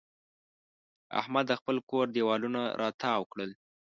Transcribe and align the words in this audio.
احمد 1.19 1.45
د 1.47 1.53
خپل 1.59 1.75
کور 1.89 2.05
دېوالونه 2.15 2.61
را 2.79 2.89
تاوو 3.01 3.29
کړل. 3.31 3.51